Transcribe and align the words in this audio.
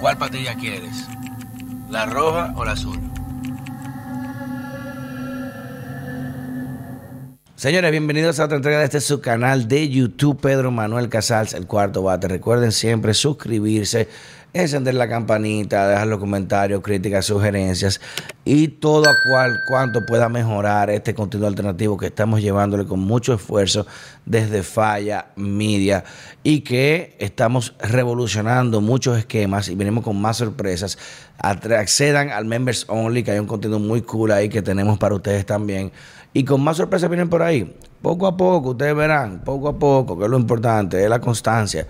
¿Cuál 0.00 0.16
patilla 0.16 0.54
quieres? 0.54 1.06
¿La 1.90 2.06
roja 2.06 2.54
o 2.56 2.64
la 2.64 2.72
azul? 2.72 2.98
Señores, 7.54 7.90
bienvenidos 7.90 8.40
a 8.40 8.46
otra 8.46 8.56
entrega 8.56 8.78
de 8.78 8.86
este 8.86 9.02
su 9.02 9.20
canal 9.20 9.68
de 9.68 9.90
YouTube, 9.90 10.40
Pedro 10.40 10.70
Manuel 10.70 11.10
Casals, 11.10 11.52
el 11.52 11.66
cuarto 11.66 12.02
bate. 12.02 12.28
Recuerden 12.28 12.72
siempre 12.72 13.12
suscribirse, 13.12 14.08
encender 14.52 14.94
la 14.94 15.08
campanita, 15.08 15.88
dejar 15.88 16.06
los 16.08 16.18
comentarios, 16.18 16.80
críticas, 16.80 17.26
sugerencias 17.26 18.00
y 18.44 18.68
todo 18.68 19.08
a 19.08 19.14
cual 19.28 19.60
cuanto 19.68 20.04
pueda 20.04 20.28
mejorar 20.28 20.90
este 20.90 21.14
contenido 21.14 21.46
alternativo 21.46 21.96
que 21.96 22.06
estamos 22.06 22.40
llevándole 22.40 22.84
con 22.84 23.00
mucho 23.00 23.34
esfuerzo 23.34 23.86
desde 24.26 24.62
Falla 24.62 25.26
Media 25.36 26.04
y 26.42 26.60
que 26.60 27.16
estamos 27.18 27.74
revolucionando 27.80 28.80
muchos 28.80 29.18
esquemas 29.18 29.68
y 29.68 29.76
venimos 29.76 30.02
con 30.02 30.20
más 30.20 30.38
sorpresas. 30.38 30.98
Accedan 31.38 32.30
al 32.30 32.44
Members 32.44 32.86
Only, 32.88 33.22
que 33.22 33.30
hay 33.30 33.38
un 33.38 33.46
contenido 33.46 33.78
muy 33.78 34.02
cool 34.02 34.32
ahí 34.32 34.48
que 34.48 34.62
tenemos 34.62 34.98
para 34.98 35.14
ustedes 35.14 35.46
también 35.46 35.92
y 36.32 36.44
con 36.44 36.60
más 36.62 36.76
sorpresas 36.76 37.08
vienen 37.08 37.28
por 37.28 37.42
ahí. 37.42 37.76
Poco 38.02 38.26
a 38.26 38.36
poco, 38.36 38.70
ustedes 38.70 38.96
verán, 38.96 39.42
poco 39.44 39.68
a 39.68 39.78
poco, 39.78 40.18
que 40.18 40.24
es 40.24 40.30
lo 40.30 40.38
importante, 40.38 41.02
es 41.02 41.10
la 41.10 41.20
constancia. 41.20 41.86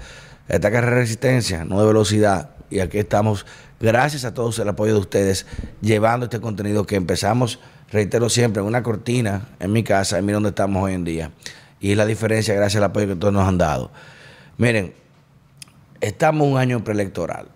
Esta 0.50 0.72
carrera 0.72 0.96
de 0.96 1.02
resistencia, 1.02 1.64
no 1.64 1.80
de 1.80 1.86
velocidad. 1.86 2.50
Y 2.70 2.80
aquí 2.80 2.98
estamos, 2.98 3.46
gracias 3.78 4.24
a 4.24 4.34
todos 4.34 4.58
el 4.58 4.68
apoyo 4.68 4.94
de 4.94 4.98
ustedes, 4.98 5.46
llevando 5.80 6.26
este 6.26 6.40
contenido 6.40 6.86
que 6.86 6.96
empezamos, 6.96 7.60
reitero 7.92 8.28
siempre, 8.28 8.60
en 8.60 8.66
una 8.66 8.82
cortina 8.82 9.48
en 9.60 9.70
mi 9.72 9.84
casa, 9.84 10.18
y 10.18 10.22
miren 10.22 10.34
dónde 10.34 10.48
estamos 10.48 10.82
hoy 10.82 10.94
en 10.94 11.04
día. 11.04 11.30
Y 11.78 11.92
es 11.92 11.96
la 11.96 12.04
diferencia 12.04 12.52
gracias 12.52 12.78
al 12.78 12.90
apoyo 12.90 13.06
que 13.06 13.14
todos 13.14 13.32
nos 13.32 13.46
han 13.46 13.58
dado. 13.58 13.92
Miren, 14.58 14.92
estamos 16.00 16.48
un 16.48 16.58
año 16.58 16.82
preelectoral. 16.82 17.46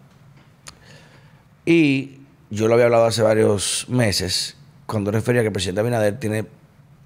Y 1.66 2.20
yo 2.50 2.68
lo 2.68 2.74
había 2.74 2.86
hablado 2.86 3.06
hace 3.06 3.22
varios 3.22 3.86
meses, 3.88 4.56
cuando 4.86 5.10
refería 5.10 5.40
que 5.40 5.48
el 5.48 5.52
presidente 5.52 5.80
Abinader 5.80 6.20
tiene 6.20 6.46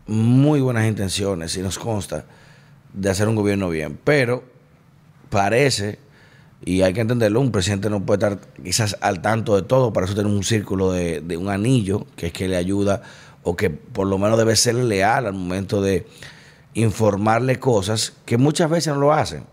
muy 0.06 0.60
buenas 0.60 0.86
intenciones 0.86 1.56
y 1.56 1.62
nos 1.62 1.78
consta 1.78 2.26
de 2.92 3.08
hacer 3.08 3.26
un 3.26 3.36
gobierno 3.36 3.70
bien, 3.70 3.98
pero 4.04 4.57
parece, 5.30 5.98
y 6.64 6.82
hay 6.82 6.92
que 6.92 7.00
entenderlo, 7.00 7.40
un 7.40 7.52
presidente 7.52 7.88
no 7.90 8.04
puede 8.04 8.26
estar 8.26 8.40
quizás 8.62 8.96
al 9.00 9.22
tanto 9.22 9.56
de 9.56 9.62
todo, 9.62 9.92
para 9.92 10.06
eso 10.06 10.14
tener 10.14 10.30
un 10.30 10.44
círculo 10.44 10.92
de, 10.92 11.36
un 11.36 11.48
anillo 11.48 12.06
que 12.16 12.26
es 12.26 12.32
que 12.32 12.48
le 12.48 12.56
ayuda 12.56 13.02
o 13.42 13.56
que 13.56 13.70
por 13.70 14.06
lo 14.06 14.18
menos 14.18 14.38
debe 14.38 14.56
ser 14.56 14.74
leal 14.74 15.26
al 15.26 15.34
momento 15.34 15.80
de 15.80 16.06
informarle 16.74 17.58
cosas 17.58 18.12
que 18.24 18.36
muchas 18.36 18.70
veces 18.70 18.92
no 18.94 19.00
lo 19.00 19.12
hacen. 19.12 19.44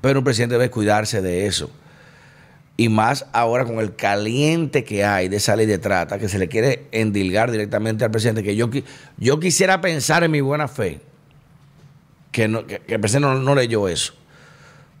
Pero 0.00 0.20
un 0.20 0.24
presidente 0.24 0.54
debe 0.54 0.70
cuidarse 0.70 1.22
de 1.22 1.46
eso. 1.46 1.70
Y 2.78 2.90
más 2.90 3.26
ahora 3.32 3.64
con 3.64 3.78
el 3.78 3.94
caliente 3.94 4.84
que 4.84 5.04
hay 5.04 5.28
de 5.28 5.36
esa 5.36 5.56
ley 5.56 5.64
de 5.64 5.78
trata, 5.78 6.18
que 6.18 6.28
se 6.28 6.38
le 6.38 6.48
quiere 6.48 6.86
endilgar 6.92 7.50
directamente 7.50 8.04
al 8.04 8.10
presidente, 8.10 8.42
que 8.42 8.54
yo, 8.54 8.68
yo 9.16 9.40
quisiera 9.40 9.80
pensar 9.80 10.24
en 10.24 10.30
mi 10.30 10.42
buena 10.42 10.68
fe, 10.68 11.00
que, 12.32 12.44
el 12.44 13.00
presidente 13.00 13.28
no, 13.42 13.54
leyó 13.54 13.88
eso. 13.88 14.12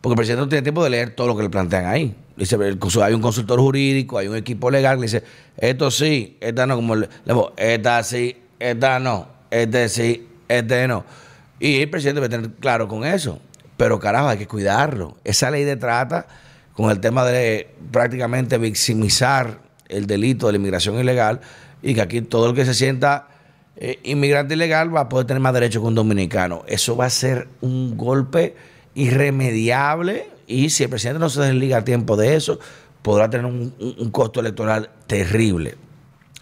Porque 0.00 0.12
el 0.12 0.16
presidente 0.16 0.42
no 0.42 0.48
tiene 0.48 0.62
tiempo 0.62 0.84
de 0.84 0.90
leer 0.90 1.10
todo 1.10 1.26
lo 1.26 1.36
que 1.36 1.42
le 1.42 1.50
plantean 1.50 1.86
ahí. 1.86 2.14
Dice, 2.36 2.56
hay 3.02 3.14
un 3.14 3.22
consultor 3.22 3.58
jurídico, 3.60 4.18
hay 4.18 4.28
un 4.28 4.36
equipo 4.36 4.70
legal 4.70 4.96
que 4.96 5.02
dice, 5.02 5.22
esto 5.56 5.90
sí, 5.90 6.36
esta 6.40 6.66
no, 6.66 6.76
como 6.76 6.96
le, 6.96 7.08
esta 7.56 8.02
sí, 8.02 8.36
esta 8.58 8.98
no, 8.98 9.28
este 9.50 9.88
sí, 9.88 10.28
este 10.48 10.86
no. 10.86 11.04
Y 11.58 11.80
el 11.80 11.90
presidente 11.90 12.20
debe 12.20 12.28
tener 12.28 12.50
claro 12.58 12.88
con 12.88 13.04
eso. 13.04 13.40
Pero 13.76 13.98
carajo, 13.98 14.28
hay 14.28 14.38
que 14.38 14.46
cuidarlo. 14.46 15.16
Esa 15.24 15.50
ley 15.50 15.64
de 15.64 15.76
trata 15.76 16.26
con 16.74 16.90
el 16.90 17.00
tema 17.00 17.24
de 17.24 17.74
prácticamente 17.90 18.58
victimizar 18.58 19.60
el 19.88 20.06
delito 20.06 20.46
de 20.46 20.52
la 20.52 20.58
inmigración 20.58 20.98
ilegal 20.98 21.40
y 21.82 21.94
que 21.94 22.00
aquí 22.00 22.20
todo 22.22 22.50
el 22.50 22.54
que 22.54 22.64
se 22.64 22.74
sienta 22.74 23.28
eh, 23.76 23.98
inmigrante 24.04 24.54
ilegal 24.54 24.94
va 24.94 25.02
a 25.02 25.08
poder 25.08 25.26
tener 25.26 25.40
más 25.40 25.52
derecho 25.52 25.80
que 25.80 25.86
un 25.86 25.94
dominicano. 25.94 26.64
Eso 26.66 26.96
va 26.96 27.06
a 27.06 27.10
ser 27.10 27.48
un 27.60 27.96
golpe 27.96 28.56
irremediable 28.96 30.26
y 30.46 30.70
si 30.70 30.84
el 30.84 30.90
presidente 30.90 31.20
no 31.20 31.28
se 31.28 31.42
desliga 31.42 31.78
a 31.78 31.84
tiempo 31.84 32.16
de 32.16 32.34
eso, 32.34 32.58
podrá 33.02 33.30
tener 33.30 33.46
un, 33.46 34.10
costo 34.10 34.40
electoral 34.40 34.90
terrible. 35.06 35.76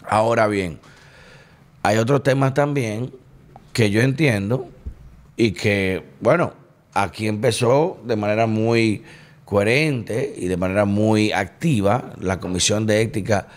Ahora 0.07 0.47
bien, 0.47 0.79
hay 1.83 1.97
otros 1.97 2.23
temas 2.23 2.53
también 2.53 3.11
que 3.73 3.91
yo 3.91 4.01
entiendo 4.01 4.69
y 5.35 5.51
que, 5.51 6.03
bueno, 6.21 6.53
aquí 6.93 7.27
empezó 7.27 7.99
de 8.05 8.15
manera 8.15 8.47
muy 8.47 9.03
coherente 9.43 10.33
y 10.37 10.47
de 10.47 10.57
manera 10.57 10.85
muy 10.85 11.33
activa 11.33 12.13
la 12.19 12.39
Comisión 12.39 12.87
de 12.87 13.01
Ética 13.01 13.47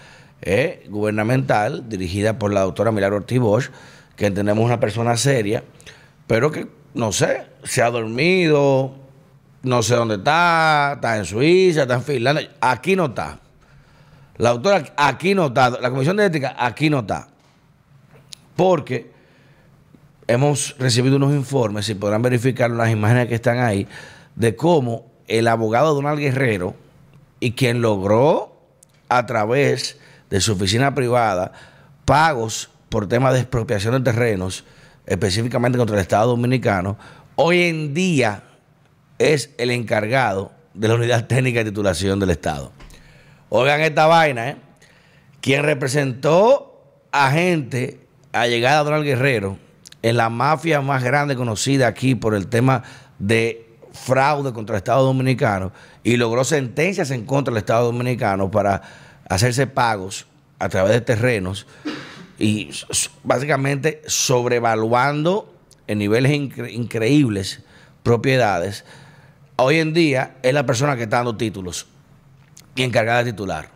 eh, 0.43 0.85
Gubernamental, 0.91 1.89
dirigida 1.89 2.39
por 2.39 2.53
la 2.53 2.61
doctora 2.63 2.91
Milagro 2.91 3.17
Ortiz 3.17 3.39
Bosch, 3.39 3.71
que 4.17 4.27
entendemos 4.27 4.65
una 4.65 4.81
persona 4.81 5.17
seria, 5.17 5.63
pero 6.27 6.51
que, 6.51 6.67
no 6.95 7.13
sé, 7.13 7.47
se 7.65 7.83
ha 7.83 7.91
dormido, 7.91 8.95
no 9.63 9.83
sé 9.83 9.95
dónde 9.95 10.17
está, 10.17 10.93
está 10.95 11.17
en 11.17 11.25
Suiza, 11.25 11.83
está 11.83 11.95
en 11.95 12.03
Finlandia, 12.03 12.51
aquí 12.61 12.97
no 12.97 13.07
está. 13.07 13.39
La 14.37 14.51
doctora 14.51 14.85
aquí 14.97 15.35
no 15.35 15.47
está, 15.47 15.71
la 15.71 15.91
Comisión 15.91 16.17
de 16.17 16.27
Ética 16.27 16.55
aquí 16.59 16.89
no 16.91 17.01
está. 17.01 17.29
Porque 18.55 19.11
hemos 20.27 20.77
recibido 20.79 21.17
unos 21.17 21.33
informes, 21.33 21.89
y 21.89 21.95
podrán 21.95 22.23
verificar 22.23 22.71
las 22.71 22.91
imágenes 22.91 23.29
que 23.29 23.35
están 23.35 23.59
ahí, 23.59 23.89
de 24.37 24.55
cómo 24.55 25.07
el 25.27 25.49
abogado 25.49 25.95
Donald 25.95 26.19
Guerrero 26.19 26.75
y 27.41 27.53
quien 27.53 27.81
logró 27.83 28.57
a 29.09 29.27
través 29.27 29.99
de 30.31 30.41
su 30.41 30.53
oficina 30.53 30.95
privada 30.95 31.53
pagos 32.05 32.71
por 32.89 33.09
temas 33.09 33.35
de 33.35 33.41
expropiación 33.41 33.95
de 33.95 34.13
terrenos, 34.13 34.65
específicamente 35.07 35.79
contra 35.79 35.97
el 35.97 36.03
Estado 36.03 36.29
Dominicano, 36.29 36.97
hoy 37.41 37.63
en 37.63 37.95
día 37.95 38.43
es 39.19 39.55
el 39.59 39.71
encargado 39.71 40.51
de 40.75 40.89
la 40.89 40.95
unidad 40.95 41.29
técnica 41.29 41.61
de 41.61 41.67
titulación 41.71 42.19
del 42.19 42.31
Estado. 42.31 42.73
Oigan 43.49 43.81
esta 43.81 44.07
vaina, 44.07 44.51
¿eh? 44.51 44.57
Quien 45.41 45.63
representó 45.63 46.83
a 47.13 47.31
gente 47.31 48.01
allegada 48.33 48.81
a 48.81 48.85
Donald 48.85 49.05
Guerrero 49.05 49.57
en 50.03 50.17
la 50.17 50.31
mafia 50.31 50.81
más 50.81 51.05
grande 51.05 51.37
conocida 51.37 51.87
aquí 51.87 52.17
por 52.17 52.35
el 52.35 52.49
tema 52.49 52.83
de 53.21 53.69
fraude 53.93 54.53
contra 54.53 54.75
el 54.75 54.79
Estado 54.79 55.05
Dominicano 55.05 55.71
y 56.03 56.17
logró 56.17 56.43
sentencias 56.43 57.13
en 57.13 57.25
contra 57.25 57.55
del 57.55 57.59
Estado 57.59 57.87
Dominicano 57.87 58.51
para 58.51 58.83
hacerse 59.29 59.69
pagos 59.69 60.27
a 60.59 60.69
través 60.69 60.93
de 60.93 61.03
terrenos 61.03 61.69
y 62.37 62.71
básicamente 63.23 64.03
sobrevaluando 64.09 65.55
en 65.89 65.99
niveles 65.99 66.33
increíbles 66.33 67.63
propiedades. 68.05 68.85
Hoy 69.57 69.79
en 69.79 69.93
día 69.93 70.37
es 70.43 70.55
la 70.55 70.65
persona 70.65 70.97
que 70.97 71.03
está 71.03 71.17
dando 71.17 71.37
títulos 71.37 71.87
y 72.77 72.83
encargada 72.85 73.25
de 73.25 73.33
titular. 73.33 73.71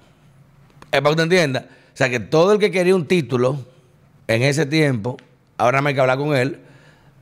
Es 0.92 1.00
para 1.00 1.02
que 1.02 1.10
usted 1.10 1.24
entienda. 1.24 1.66
O 1.92 1.96
sea 1.96 2.08
que 2.08 2.20
todo 2.20 2.52
el 2.52 2.58
que 2.58 2.70
quería 2.70 2.94
un 2.94 3.06
título 3.06 3.58
en 4.28 4.42
ese 4.42 4.66
tiempo, 4.66 5.16
ahora 5.58 5.82
me 5.82 5.90
hay 5.90 5.94
que 5.94 6.00
hablar 6.00 6.18
con 6.18 6.36
él 6.36 6.60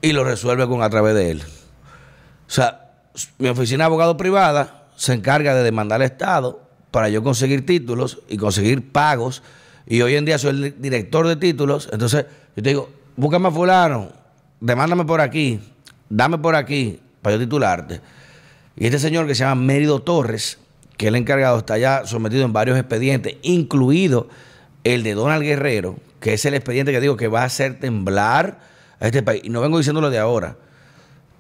y 0.03 0.13
lo 0.13 0.25
resuelve 0.25 0.67
con 0.67 0.83
a 0.83 0.91
través 0.91 1.15
de 1.15 1.31
él. 1.31 1.43
O 1.43 2.51
sea, 2.51 2.93
mi 3.39 3.49
oficina 3.49 3.85
de 3.85 3.87
abogado 3.87 4.17
privada 4.17 4.89
se 4.97 5.15
encarga 5.15 5.55
de 5.55 5.63
demandar 5.63 6.03
al 6.03 6.07
Estado 6.07 6.63
para 6.91 7.09
yo 7.09 7.23
conseguir 7.23 7.65
títulos 7.65 8.21
y 8.29 8.37
conseguir 8.37 8.93
pagos. 8.93 9.43
Y 9.87 10.03
hoy 10.03 10.17
en 10.17 10.25
día 10.25 10.39
soy 10.39 10.51
el 10.51 10.83
director 10.83 11.27
de 11.27 11.37
títulos. 11.37 11.89
Entonces, 11.93 12.27
yo 12.57 12.63
te 12.63 12.69
digo, 12.69 12.91
búscame 13.17 13.49
a 13.49 13.51
fulano, 13.51 14.20
demándame 14.61 15.05
por 15.05 15.21
aquí, 15.21 15.61
dame 16.09 16.39
por 16.39 16.55
aquí 16.55 17.01
para 17.23 17.37
yo 17.37 17.41
titularte. 17.41 18.01
Y 18.77 18.87
este 18.87 18.99
señor 18.99 19.27
que 19.27 19.35
se 19.35 19.45
llama 19.45 19.61
Mérido 19.61 20.01
Torres, 20.01 20.59
que 20.97 21.09
el 21.09 21.17
encargado, 21.17 21.59
está 21.59 21.79
ya 21.79 22.07
sometido 22.07 22.45
en 22.45 22.53
varios 22.53 22.79
expedientes, 22.79 23.37
incluido 23.43 24.29
el 24.85 25.03
de 25.03 25.15
Donald 25.15 25.43
Guerrero, 25.43 25.97
que 26.21 26.35
es 26.35 26.45
el 26.45 26.55
expediente 26.55 26.93
que 26.93 27.01
digo 27.01 27.17
que 27.17 27.29
va 27.29 27.43
a 27.43 27.45
hacer 27.45 27.79
temblar 27.81 28.61
a 29.01 29.07
este 29.07 29.23
país. 29.23 29.43
Y 29.45 29.51
no 29.51 29.61
vengo 29.61 29.79
diciéndolo 29.79 30.11
de 30.11 30.19
ahora. 30.19 30.57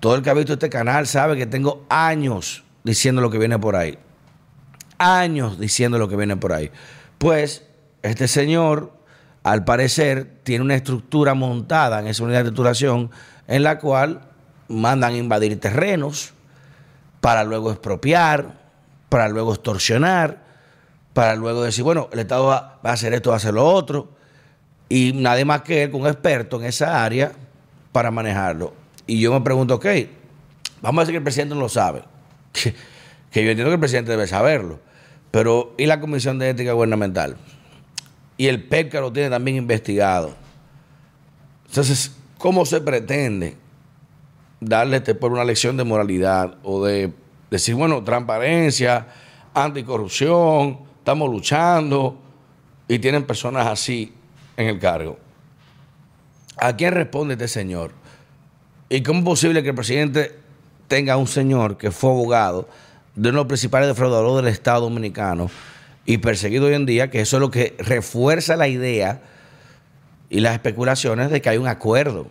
Todo 0.01 0.15
el 0.15 0.23
que 0.23 0.31
ha 0.31 0.35
visto 0.35 0.55
este 0.55 0.71
canal 0.71 1.07
sabe 1.07 1.37
que 1.37 1.47
tengo 1.47 1.85
años 1.91 2.65
diciendo 2.85 3.21
lo 3.21 3.31
que 3.31 3.39
viene 3.39 3.59
por 3.59 3.77
ahí. 3.77 3.99
Años 4.99 5.59
diciendo 5.59 5.99
lo 5.99 6.09
que 6.09 6.17
viene 6.17 6.37
por 6.37 6.53
ahí. 6.53 6.71
Pues 7.19 7.65
este 8.03 8.29
señor, 8.29 8.93
al 9.43 9.65
parecer, 9.65 10.39
tiene 10.43 10.65
una 10.65 10.75
estructura 10.75 11.35
montada 11.35 12.01
en 12.01 12.07
esa 12.07 12.25
unidad 12.25 12.45
de 12.45 12.51
titulación 12.51 13.11
en 13.49 13.63
la 13.63 13.79
cual 13.79 14.21
mandan 14.69 15.17
invadir 15.17 15.59
terrenos 15.59 16.33
para 17.21 17.45
luego 17.45 17.71
expropiar, 17.71 18.59
para 19.09 19.29
luego 19.29 19.53
extorsionar, 19.53 20.43
para 21.13 21.35
luego 21.35 21.63
decir, 21.63 21.85
bueno, 21.85 22.09
el 22.13 22.21
Estado 22.21 22.47
va, 22.47 22.79
a 22.83 22.93
hacer 22.93 23.13
esto, 23.15 23.31
va 23.31 23.37
a 23.37 23.39
hacer 23.39 23.55
lo 23.55 23.67
otro, 23.67 24.11
y 24.89 25.13
nadie 25.15 25.45
más 25.45 25.63
que 25.63 25.83
él, 25.83 25.91
un 25.95 26.07
experto 26.07 26.59
en 26.59 26.67
esa 26.67 27.05
área, 27.05 27.33
para 27.93 28.11
manejarlo. 28.11 28.73
Y 29.07 29.21
yo 29.21 29.33
me 29.33 29.41
pregunto, 29.41 29.75
ok, 29.75 29.87
vamos 30.81 31.01
a 31.01 31.03
decir 31.03 31.15
que 31.15 31.19
el 31.19 31.25
presidente 31.25 31.55
no 31.55 31.61
lo 31.61 31.69
sabe. 31.69 32.03
Que, 33.33 33.45
yo 33.45 33.51
entiendo 33.51 33.71
que 33.71 33.75
el 33.75 33.81
presidente 33.81 34.11
debe 34.11 34.27
saberlo. 34.27 34.81
Pero, 35.31 35.75
¿y 35.79 35.87
la 35.87 36.01
Comisión 36.01 36.41
de 36.41 36.51
Ética 36.51 36.73
Gubernamental? 36.73 37.37
Y 38.41 38.49
el 38.49 38.63
PEPCA 38.63 39.03
lo 39.03 39.13
tiene 39.13 39.29
también 39.29 39.59
investigado. 39.59 40.35
Entonces, 41.67 42.17
¿cómo 42.39 42.65
se 42.65 42.81
pretende 42.81 43.55
darle 44.61 44.97
a 44.97 44.99
este 45.01 45.15
pueblo 45.15 45.37
una 45.37 45.45
lección 45.45 45.77
de 45.77 45.85
moralidad 45.85 46.57
o 46.63 46.83
de 46.83 47.13
decir, 47.51 47.75
bueno, 47.75 48.03
transparencia, 48.03 49.09
anticorrupción, 49.53 50.79
estamos 51.01 51.31
luchando 51.31 52.17
y 52.89 52.99
tienen 52.99 53.25
personas 53.25 53.67
así 53.67 54.15
en 54.57 54.69
el 54.69 54.79
cargo? 54.79 55.19
¿A 56.57 56.75
quién 56.75 56.95
responde 56.95 57.35
este 57.35 57.47
señor? 57.47 57.93
¿Y 58.89 59.03
cómo 59.03 59.19
es 59.19 59.25
posible 59.27 59.63
que 59.63 59.69
el 59.69 59.75
presidente 59.75 60.35
tenga 60.89 61.19
un 61.19 61.27
señor 61.27 61.77
que 61.77 61.91
fue 61.91 62.09
abogado 62.09 62.71
de 63.15 63.29
uno 63.29 63.41
de 63.41 63.43
los 63.43 63.49
principales 63.49 63.87
defraudadores 63.87 64.43
del 64.43 64.55
Estado 64.55 64.81
Dominicano 64.81 65.51
y 66.05 66.19
perseguido 66.19 66.67
hoy 66.67 66.75
en 66.75 66.87
día, 66.87 67.11
que 67.11 67.21
eso 67.21 67.37
es 67.37 67.41
lo 67.41 67.51
que 67.51 67.77
refuerza 67.79 68.57
la 68.57 68.69
idea 68.69 69.23
y 70.29 70.41
las 70.41 70.55
especulaciones 70.55 71.31
de 71.31 71.41
que 71.41 71.51
hay 71.51 71.59
un 71.59 71.69
acuerdo 71.69 72.29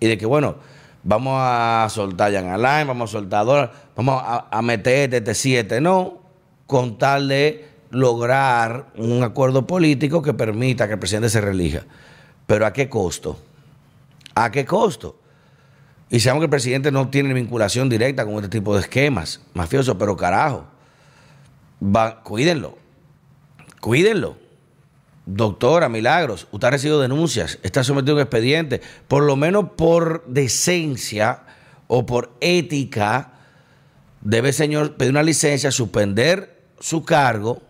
y 0.00 0.06
de 0.06 0.18
que, 0.18 0.26
bueno, 0.26 0.56
vamos 1.02 1.34
a 1.38 1.86
soltar 1.90 2.32
Jan 2.32 2.48
Alain, 2.48 2.86
vamos 2.86 3.10
a 3.10 3.12
soltar 3.12 3.46
dólar, 3.46 3.72
vamos 3.94 4.22
a, 4.24 4.62
meter 4.62 5.14
este 5.14 5.34
7, 5.34 5.80
no, 5.80 6.20
con 6.66 6.98
tal 6.98 7.28
de 7.28 7.68
lograr 7.90 8.86
un 8.96 9.22
acuerdo 9.22 9.66
político 9.66 10.22
que 10.22 10.34
permita 10.34 10.86
que 10.86 10.94
el 10.94 10.98
presidente 10.98 11.30
se 11.30 11.40
relija. 11.40 11.82
Pero 12.46 12.66
¿a 12.66 12.72
qué 12.72 12.88
costo? 12.88 13.38
¿A 14.34 14.50
qué 14.50 14.64
costo? 14.64 15.16
Y 16.10 16.20
sabemos 16.20 16.42
que 16.42 16.46
el 16.46 16.50
presidente 16.50 16.92
no 16.92 17.08
tiene 17.08 17.32
vinculación 17.34 17.88
directa 17.88 18.24
con 18.24 18.34
este 18.36 18.48
tipo 18.48 18.74
de 18.74 18.82
esquemas 18.82 19.40
mafiosos, 19.54 19.96
pero 19.98 20.16
carajo, 20.16 20.66
va, 21.82 22.22
cuídenlo, 22.22 22.78
cuídenlo. 23.80 24.36
Doctora, 25.26 25.88
milagros, 25.88 26.46
usted 26.52 26.68
ha 26.68 26.70
recibido 26.70 27.00
denuncias, 27.00 27.58
está 27.64 27.82
sometido 27.82 28.12
a 28.12 28.16
un 28.16 28.22
expediente, 28.22 28.80
por 29.08 29.24
lo 29.24 29.34
menos 29.34 29.70
por 29.76 30.24
decencia 30.26 31.42
o 31.88 32.06
por 32.06 32.32
ética, 32.40 33.32
debe, 34.20 34.52
señor, 34.52 34.94
pedir 34.94 35.10
una 35.10 35.24
licencia, 35.24 35.72
suspender 35.72 36.62
su 36.78 37.04
cargo 37.04 37.60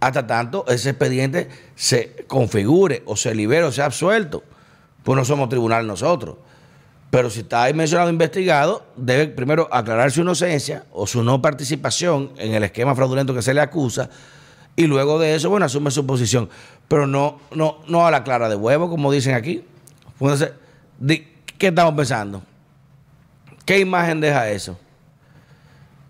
hasta 0.00 0.26
tanto 0.26 0.64
ese 0.68 0.90
expediente 0.90 1.48
se 1.74 2.24
configure 2.26 3.02
o 3.06 3.16
se 3.16 3.34
libere 3.34 3.64
o 3.64 3.72
sea 3.72 3.86
absuelto. 3.86 4.42
Pues 5.02 5.16
no 5.16 5.24
somos 5.24 5.48
tribunal 5.48 5.86
nosotros. 5.86 6.36
Pero 7.10 7.30
si 7.30 7.40
está 7.40 7.62
ahí 7.62 7.74
mencionado 7.74 8.10
investigado, 8.10 8.84
debe 8.96 9.28
primero 9.28 9.68
aclarar 9.72 10.10
su 10.10 10.22
inocencia 10.22 10.84
o 10.92 11.06
su 11.06 11.22
no 11.22 11.40
participación 11.40 12.32
en 12.36 12.54
el 12.54 12.64
esquema 12.64 12.94
fraudulento 12.94 13.32
que 13.32 13.42
se 13.42 13.54
le 13.54 13.60
acusa 13.60 14.10
y 14.76 14.86
luego 14.86 15.18
de 15.18 15.34
eso, 15.34 15.48
bueno, 15.48 15.64
asume 15.64 15.90
su 15.90 16.06
posición. 16.06 16.50
Pero 16.86 17.06
no, 17.06 17.40
no, 17.54 17.78
no 17.88 18.06
a 18.06 18.10
la 18.10 18.22
clara 18.22 18.50
de 18.50 18.56
huevo, 18.56 18.90
como 18.90 19.10
dicen 19.10 19.34
aquí. 19.34 19.64
Entonces, 20.20 20.52
¿qué 21.58 21.66
estamos 21.68 21.94
pensando? 21.94 22.42
¿Qué 23.64 23.80
imagen 23.80 24.20
deja 24.20 24.50
eso? 24.50 24.78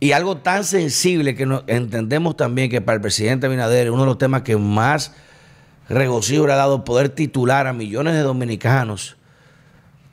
Y 0.01 0.13
algo 0.13 0.37
tan 0.37 0.65
sensible 0.65 1.35
que 1.35 1.49
entendemos 1.69 2.37
también 2.37 2.69
que 2.69 2.81
para 2.81 2.97
el 2.97 3.01
presidente 3.01 3.47
Abinader 3.47 3.91
uno 3.91 4.03
de 4.03 4.07
los 4.07 4.19
temas 4.19 4.43
que 4.43 4.57
más 4.57 5.13
regocijo 5.89 6.47
le 6.47 6.53
ha 6.53 6.57
dado 6.57 6.85
poder 6.85 7.09
titular 7.09 7.67
a 7.67 7.73
millones 7.73 8.15
de 8.15 8.21
dominicanos 8.21 9.17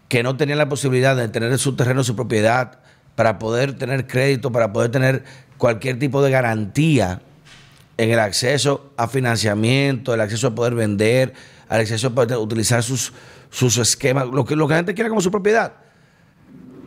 que 0.07 0.23
no 0.23 0.37
tenían 0.37 0.59
la 0.59 0.69
posibilidad 0.69 1.15
de 1.15 1.27
tener 1.27 1.57
su 1.57 1.75
terreno, 1.75 2.03
su 2.03 2.15
propiedad, 2.15 2.79
para 3.15 3.39
poder 3.39 3.73
tener 3.73 4.05
crédito, 4.05 4.51
para 4.51 4.71
poder 4.71 4.91
tener 4.91 5.23
cualquier 5.57 5.97
tipo 5.97 6.21
de 6.21 6.29
garantía 6.29 7.21
en 7.97 8.09
el 8.09 8.19
acceso 8.19 8.91
a 8.97 9.07
financiamiento, 9.07 10.13
el 10.13 10.21
acceso 10.21 10.47
a 10.47 10.55
poder 10.55 10.75
vender, 10.75 11.33
al 11.69 11.81
acceso 11.81 12.07
a 12.07 12.09
poder 12.11 12.37
utilizar 12.37 12.83
sus, 12.83 13.13
sus 13.49 13.77
esquemas, 13.77 14.27
lo 14.27 14.45
que, 14.45 14.55
lo 14.55 14.67
que 14.67 14.73
la 14.73 14.79
gente 14.79 14.93
quiera 14.93 15.09
como 15.09 15.21
su 15.21 15.31
propiedad. 15.31 15.73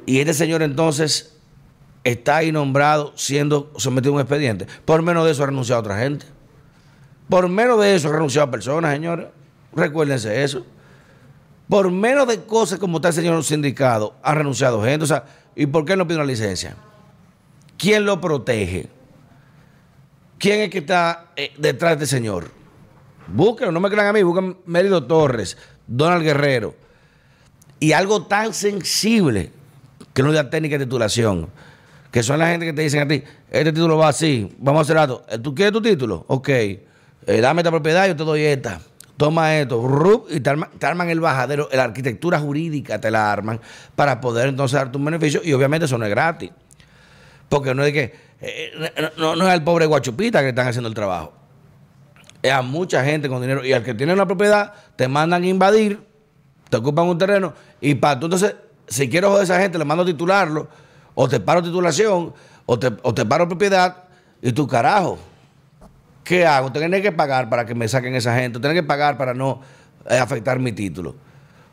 Y 0.04 0.18
este 0.18 0.34
señor 0.34 0.62
entonces 0.62 1.36
está 2.04 2.36
ahí 2.36 2.52
nombrado 2.52 3.12
siendo 3.16 3.72
sometido 3.76 4.12
a 4.12 4.14
un 4.16 4.20
expediente. 4.20 4.66
Por 4.84 5.02
menos 5.02 5.24
de 5.24 5.32
eso 5.32 5.42
ha 5.42 5.46
renunciado 5.46 5.78
a 5.78 5.80
otra 5.80 5.98
gente. 5.98 6.26
Por 7.28 7.48
menos 7.48 7.80
de 7.80 7.94
eso 7.94 8.08
ha 8.08 8.12
renunciado 8.12 8.48
a 8.48 8.50
personas, 8.50 8.92
señores. 8.92 9.26
Recuérdense 9.72 10.42
eso. 10.42 10.64
Por 11.68 11.90
menos 11.90 12.28
de 12.28 12.44
cosas 12.44 12.78
como 12.78 12.98
está 12.98 13.08
el 13.08 13.14
señor 13.14 13.42
sindicado, 13.42 14.14
ha 14.22 14.34
renunciado 14.34 14.82
gente. 14.84 15.04
O 15.04 15.08
sea, 15.08 15.24
¿y 15.56 15.66
por 15.66 15.84
qué 15.84 15.96
no 15.96 16.06
pide 16.06 16.18
una 16.18 16.26
licencia? 16.26 16.76
¿Quién 17.76 18.04
lo 18.04 18.20
protege? 18.20 18.88
¿Quién 20.38 20.60
es 20.60 20.70
que 20.70 20.78
está 20.78 21.32
eh, 21.36 21.52
detrás 21.58 21.98
de 21.98 22.04
este 22.04 22.16
señor? 22.16 22.50
Búsquenlo, 23.28 23.72
no 23.72 23.80
me 23.80 23.90
crean 23.90 24.08
a 24.08 24.12
mí, 24.12 24.22
busquen 24.22 24.58
Mérido 24.66 25.04
Torres, 25.04 25.56
Donald 25.86 26.22
Guerrero. 26.22 26.74
Y 27.80 27.92
algo 27.92 28.26
tan 28.26 28.54
sensible 28.54 29.50
que 30.12 30.22
no 30.22 30.32
la 30.32 30.48
técnica 30.48 30.78
de 30.78 30.84
titulación, 30.84 31.48
que 32.10 32.22
son 32.22 32.38
la 32.38 32.48
gente 32.48 32.66
que 32.66 32.72
te 32.72 32.82
dicen 32.82 33.02
a 33.02 33.08
ti, 33.08 33.22
este 33.50 33.72
título 33.72 33.98
va 33.98 34.08
así, 34.08 34.54
vamos 34.58 34.80
a 34.80 34.82
hacer 34.82 34.98
algo. 34.98 35.22
¿Tú 35.42 35.54
quieres 35.54 35.72
tu 35.72 35.82
título? 35.82 36.24
Ok, 36.28 36.48
eh, 36.48 36.80
dame 37.26 37.60
esta 37.60 37.70
propiedad, 37.70 38.06
yo 38.06 38.16
te 38.16 38.24
doy 38.24 38.42
esta 38.42 38.80
toma 39.16 39.56
esto, 39.56 40.26
y 40.30 40.40
te 40.40 40.50
arman, 40.50 41.10
el 41.10 41.20
bajadero, 41.20 41.68
la 41.72 41.84
arquitectura 41.84 42.38
jurídica 42.38 43.00
te 43.00 43.10
la 43.10 43.32
arman 43.32 43.60
para 43.94 44.20
poder 44.20 44.48
entonces 44.48 44.78
darte 44.78 44.98
un 44.98 45.04
beneficio 45.04 45.40
y 45.42 45.52
obviamente 45.52 45.86
eso 45.86 45.98
no 45.98 46.04
es 46.04 46.10
gratis. 46.10 46.50
Porque 47.48 47.74
no 47.74 47.84
es 47.84 47.92
que, 47.92 48.14
eh, 48.40 49.10
no, 49.16 49.34
es 49.34 49.42
al 49.42 49.64
pobre 49.64 49.86
guachupita 49.86 50.40
que 50.40 50.48
están 50.48 50.68
haciendo 50.68 50.88
el 50.88 50.94
trabajo. 50.94 51.32
Es 52.42 52.52
a 52.52 52.62
mucha 52.62 53.04
gente 53.04 53.28
con 53.28 53.40
dinero 53.40 53.64
y 53.64 53.72
al 53.72 53.82
que 53.82 53.94
tiene 53.94 54.12
una 54.12 54.26
propiedad 54.26 54.72
te 54.96 55.08
mandan 55.08 55.42
a 55.42 55.46
invadir, 55.46 56.00
te 56.68 56.76
ocupan 56.76 57.06
un 57.06 57.18
terreno 57.18 57.54
y 57.80 57.94
para 57.94 58.20
tú 58.20 58.26
entonces, 58.26 58.54
si 58.86 59.08
quiero 59.08 59.28
joder 59.28 59.42
a 59.42 59.44
esa 59.44 59.60
gente, 59.60 59.78
le 59.78 59.84
mando 59.84 60.02
a 60.02 60.06
titularlo 60.06 60.68
o 61.14 61.28
te 61.28 61.40
paro 61.40 61.62
titulación 61.62 62.34
o 62.66 62.78
te, 62.78 62.92
o 63.02 63.14
te 63.14 63.24
paro 63.24 63.48
propiedad 63.48 64.04
y 64.42 64.52
tu 64.52 64.66
carajo. 64.66 65.18
¿qué 66.26 66.44
hago? 66.44 66.70
Tener 66.72 67.00
que 67.00 67.12
pagar 67.12 67.48
para 67.48 67.64
que 67.64 67.74
me 67.74 67.88
saquen 67.88 68.14
esa 68.14 68.34
gente, 68.36 68.58
tener 68.58 68.76
que 68.76 68.82
pagar 68.82 69.16
para 69.16 69.32
no 69.32 69.60
eh, 70.10 70.18
afectar 70.18 70.58
mi 70.58 70.72
título. 70.72 71.14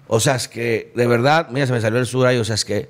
O 0.08 0.20
sea, 0.20 0.36
es 0.36 0.48
que 0.48 0.94
de 0.96 1.08
verdad, 1.08 1.48
mira, 1.50 1.66
se 1.66 1.74
me 1.74 1.82
salió 1.82 2.00
el 2.00 2.06
sur 2.06 2.28
ahí, 2.28 2.38
o 2.38 2.46
sea, 2.46 2.56
es 2.56 2.64
que, 2.64 2.88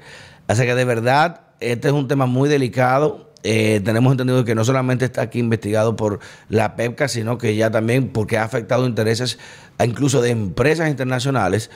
hace 0.48 0.66
que 0.66 0.76
de 0.76 0.86
verdad, 0.86 1.42
este 1.72 1.88
es 1.88 1.94
un 1.94 2.08
tema 2.08 2.26
muy 2.26 2.50
delicado. 2.50 3.32
Eh, 3.44 3.82
tenemos 3.84 4.12
entendido 4.12 4.46
que 4.46 4.56
no 4.56 4.64
solamente 4.64 5.06
está 5.06 5.22
aquí 5.22 5.40
investigado 5.40 5.96
por 5.96 6.20
la 6.48 6.76
PEPCA, 6.76 7.08
sino 7.08 7.38
que 7.38 7.56
ya 7.56 7.72
también 7.72 8.10
porque 8.10 8.38
ha 8.38 8.44
afectado 8.44 8.86
intereses 8.88 9.38
incluso 9.84 10.22
de 10.22 10.30
empresas 10.30 10.90
internacionales, 10.90 11.70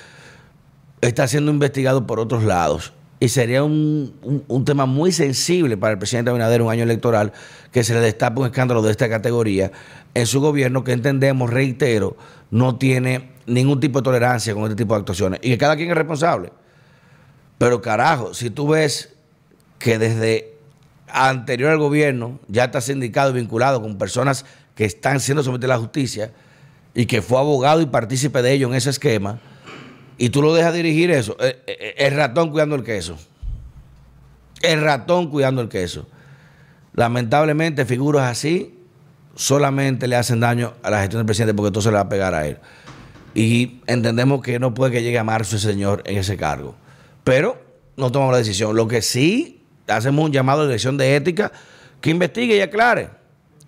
está 1.02 1.28
siendo 1.28 1.52
investigado 1.52 2.08
por 2.08 2.20
otros 2.20 2.44
lados. 2.44 2.94
Y 3.20 3.30
sería 3.30 3.64
un, 3.64 4.44
un, 4.48 4.66
tema 4.66 4.86
muy 4.86 5.12
sensible 5.12 5.76
para 5.76 5.94
el 5.94 5.98
presidente 5.98 6.30
Abinader, 6.30 6.62
un 6.62 6.72
año 6.72 6.84
electoral, 6.84 7.34
que 7.72 7.84
se 7.84 7.96
le 7.96 8.00
destape 8.00 8.40
un 8.40 8.46
escándalo 8.46 8.84
de 8.84 8.92
esta 8.92 9.10
categoría 9.10 9.72
en 10.14 10.28
su 10.28 10.40
gobierno, 10.40 10.84
que 10.84 10.92
entendemos, 10.92 11.50
reitero, 11.50 12.16
no 12.52 12.78
tiene 12.78 13.32
ningún 13.48 13.80
tipo 13.80 14.00
de 14.00 14.04
tolerancia 14.04 14.54
con 14.54 14.64
este 14.64 14.76
tipo 14.76 14.94
de 14.94 15.00
actuaciones. 15.00 15.40
Y 15.42 15.50
que 15.50 15.58
cada 15.58 15.76
quien 15.76 15.90
es 15.90 15.98
responsable. 15.98 16.52
Pero 17.58 17.82
carajo, 17.82 18.36
si 18.36 18.52
tú 18.52 18.68
ves 18.68 19.17
que 19.80 19.98
desde 19.98 20.54
anterior 21.08 21.72
al 21.72 21.78
gobierno 21.78 22.40
ya 22.48 22.66
está 22.66 22.82
sindicado 22.82 23.32
y 23.32 23.34
vinculado 23.34 23.82
con 23.82 23.98
personas 23.98 24.46
que 24.76 24.86
están 24.86 25.20
siendo 25.20 25.44
sometidas 25.44 25.72
a 25.72 25.76
la 25.76 25.80
justicia 25.80 26.32
y 26.94 27.06
que 27.06 27.22
fue 27.22 27.40
abogado 27.40 27.82
y 27.82 27.86
partícipe 27.86 28.42
de 28.42 28.54
ello 28.54 28.68
en 28.68 28.74
ese 28.74 28.90
esquema, 28.90 29.40
y 30.18 30.30
tú 30.30 30.42
lo 30.42 30.54
dejas 30.54 30.74
dirigir 30.74 31.12
eso, 31.12 31.38
eh, 31.40 31.62
eh, 31.68 31.78
eh, 31.80 31.94
el 31.98 32.16
ratón 32.16 32.50
cuidando 32.50 32.76
el 32.76 32.84
queso. 32.84 33.18
El 34.62 34.82
ratón 34.82 35.30
cuidando 35.30 35.62
el 35.62 35.70
queso. 35.70 36.08
Lamentablemente, 36.94 37.86
figuras 37.86 38.24
así 38.24 38.74
solamente 39.36 40.08
le 40.08 40.16
hacen 40.16 40.40
daño 40.40 40.74
a 40.82 40.90
la 40.90 41.02
gestión 41.02 41.20
del 41.20 41.28
presidente 41.28 41.54
porque 41.54 41.80
se 41.80 41.90
le 41.90 41.96
va 41.96 42.02
a 42.02 42.10
pegar 42.10 42.34
a 42.34 42.48
él. 42.48 42.58
Y 43.36 43.82
entendemos 43.86 44.42
que 44.42 44.58
no 44.58 44.74
puede 44.74 44.94
que 44.94 45.04
llegue 45.04 45.20
a 45.20 45.24
marzo 45.24 45.58
ese 45.58 45.70
señor 45.70 46.02
en 46.06 46.18
ese 46.18 46.38
cargo. 46.38 46.76
Pero 47.24 47.62
no 47.96 48.12
tomamos 48.12 48.32
la 48.32 48.40
decisión. 48.40 48.76
Lo 48.76 48.88
que 48.88 49.04
sí, 49.04 49.57
hacemos 49.88 50.26
un 50.26 50.32
llamado 50.32 50.62
a 50.62 50.64
la 50.64 50.70
dirección 50.70 50.98
de 50.98 51.16
ética 51.16 51.52
que 52.02 52.10
investigue 52.10 52.58
y 52.58 52.62
aclare. 52.62 53.10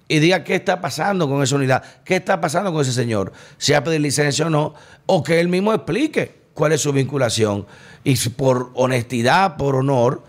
Y 0.07 0.19
diga 0.19 0.43
qué 0.43 0.55
está 0.55 0.81
pasando 0.81 1.29
con 1.29 1.43
esa 1.43 1.55
unidad, 1.55 1.83
qué 2.03 2.15
está 2.15 2.41
pasando 2.41 2.71
con 2.73 2.81
ese 2.81 2.93
señor, 2.93 3.31
si 3.57 3.73
ha 3.73 3.83
pedido 3.83 4.01
licencia 4.01 4.47
o 4.47 4.49
no, 4.49 4.73
o 5.05 5.23
que 5.23 5.39
él 5.39 5.49
mismo 5.49 5.71
explique 5.71 6.35
cuál 6.55 6.71
es 6.71 6.81
su 6.81 6.91
vinculación. 6.91 7.67
Y 8.03 8.17
por 8.29 8.71
honestidad, 8.73 9.55
por 9.55 9.75
honor, 9.75 10.23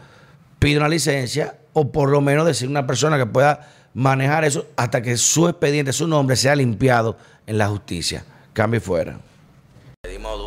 pide 0.59 0.77
una 0.77 0.89
licencia 0.89 1.57
o 1.73 1.91
por 1.91 2.11
lo 2.11 2.21
menos 2.21 2.47
decir 2.47 2.69
una 2.69 2.87
persona 2.87 3.17
que 3.17 3.27
pueda 3.27 3.69
manejar 3.95 4.45
eso 4.45 4.67
hasta 4.77 5.03
que 5.03 5.17
su 5.17 5.49
expediente, 5.49 5.93
su 5.93 6.07
nombre 6.07 6.37
sea 6.37 6.55
limpiado 6.55 7.17
en 7.47 7.59
la 7.59 7.69
justicia. 7.69 8.25
Cambie 8.53 8.81
fuera. 8.81 9.19
Pedimos 10.03 10.39